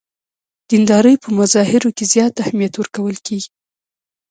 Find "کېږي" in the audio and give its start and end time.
3.25-3.51